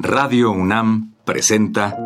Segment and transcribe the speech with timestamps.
[0.00, 1.96] Radio UNAM presenta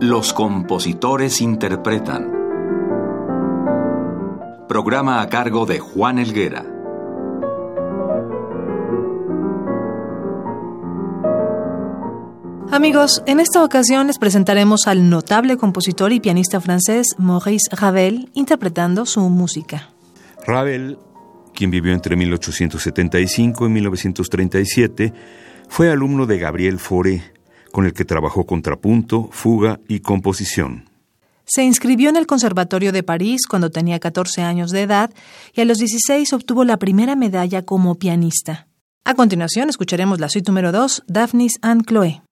[0.00, 2.32] Los compositores interpretan.
[4.68, 6.66] Programa a cargo de Juan Elguera.
[12.72, 19.06] Amigos, en esta ocasión les presentaremos al notable compositor y pianista francés Maurice Ravel interpretando
[19.06, 19.90] su música.
[20.44, 20.98] Ravel,
[21.56, 25.12] quien vivió entre 1875 y 1937,
[25.68, 27.32] fue alumno de Gabriel Fauré,
[27.72, 30.84] con el que trabajó contrapunto, fuga y composición.
[31.44, 35.10] Se inscribió en el Conservatorio de París cuando tenía 14 años de edad
[35.54, 38.66] y a los 16 obtuvo la primera medalla como pianista.
[39.04, 42.25] A continuación escucharemos la suite número 2, Daphnis and Chloe.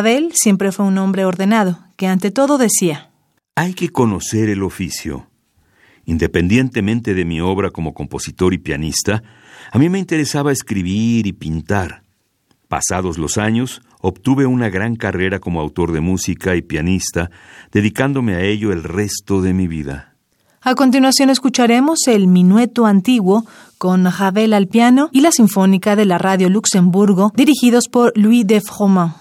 [0.00, 3.10] Ravel siempre fue un hombre ordenado, que ante todo decía,
[3.54, 5.26] Hay que conocer el oficio.
[6.06, 9.22] Independientemente de mi obra como compositor y pianista,
[9.70, 12.02] a mí me interesaba escribir y pintar.
[12.66, 17.30] Pasados los años, obtuve una gran carrera como autor de música y pianista,
[17.70, 20.16] dedicándome a ello el resto de mi vida.
[20.62, 23.44] A continuación escucharemos el Minueto Antiguo
[23.76, 28.62] con Ravel al piano y la Sinfónica de la Radio Luxemburgo, dirigidos por Louis de
[28.62, 29.19] Froment.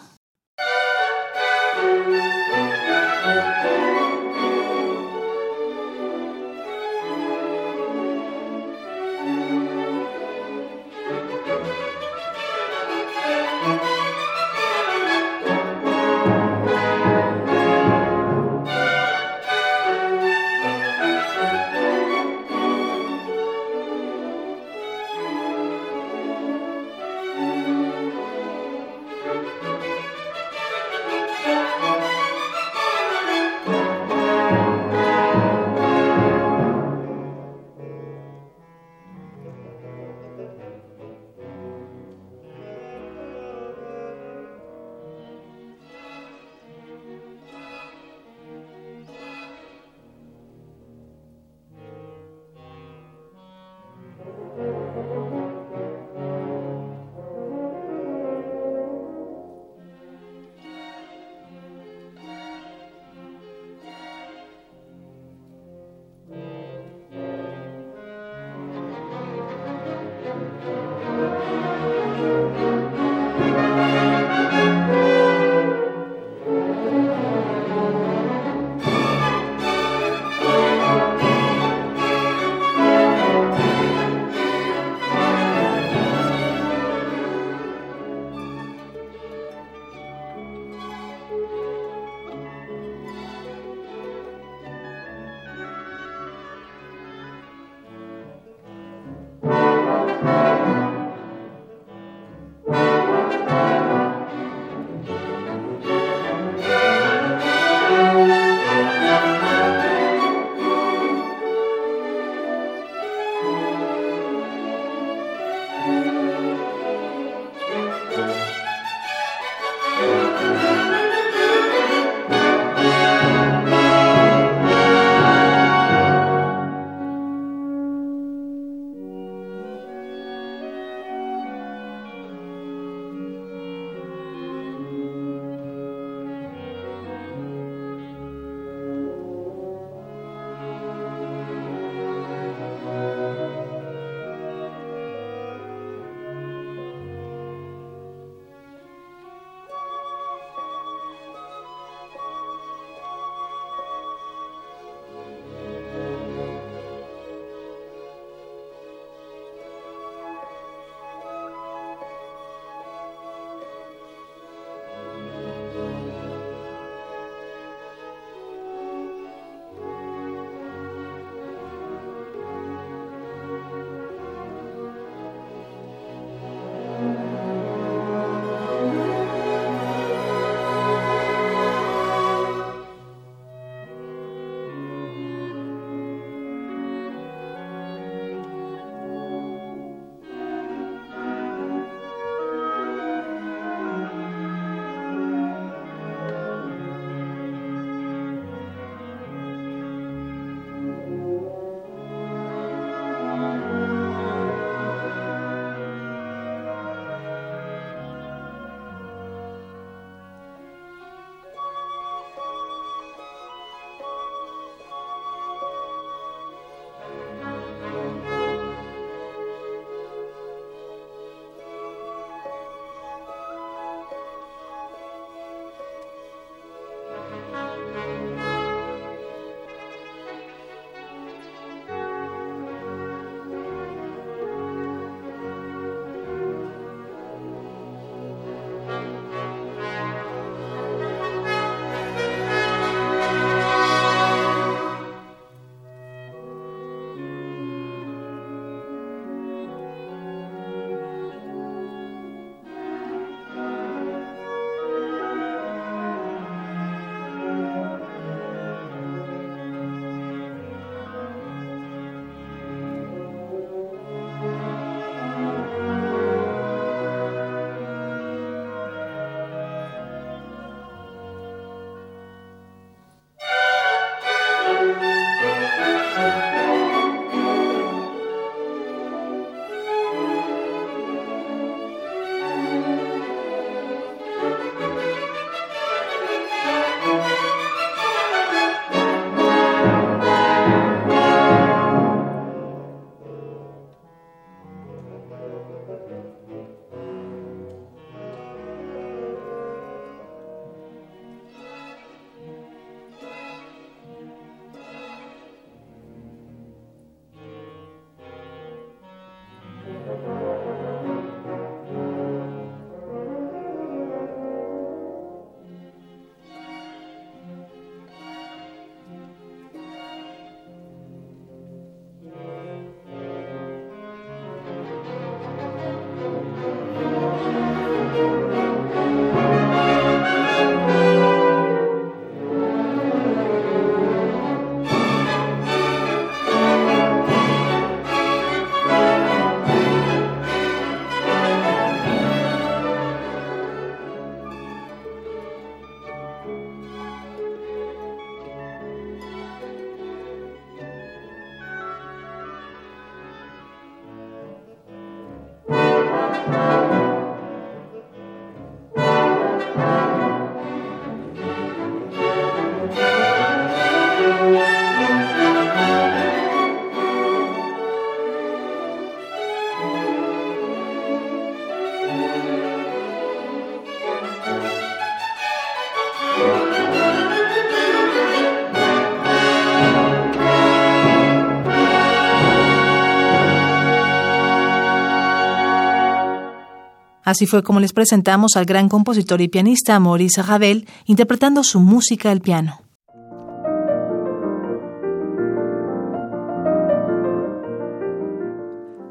[387.30, 392.32] Así fue como les presentamos al gran compositor y pianista Maurice Ravel interpretando su música
[392.32, 392.82] al piano.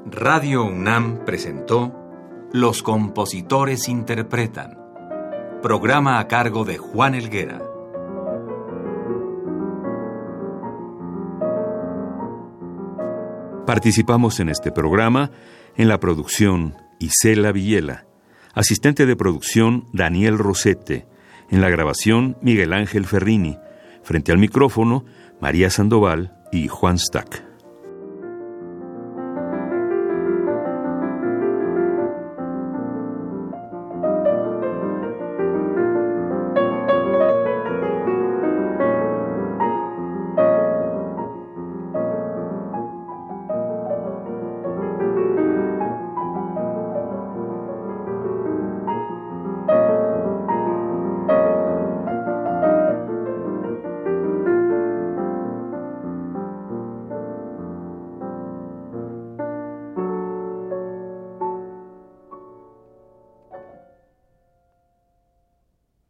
[0.07, 1.94] Radio UNAM presentó
[2.52, 4.76] Los compositores interpretan,
[5.62, 7.62] programa a cargo de Juan Elguera.
[13.64, 15.31] Participamos en este programa
[15.76, 18.08] en la producción Isela Villela,
[18.59, 21.07] asistente de producción Daniel Rosete,
[21.49, 23.57] en la grabación Miguel Ángel Ferrini,
[24.03, 25.05] frente al micrófono
[25.40, 27.47] María Sandoval y Juan Stack.